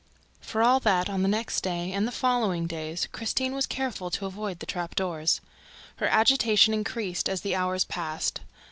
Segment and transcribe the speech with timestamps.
[0.39, 4.25] For all that, on the next day and the following days, Christine was careful to
[4.25, 5.41] avoid the trap doors.
[5.97, 8.39] Her agitation only increased as the hours passed.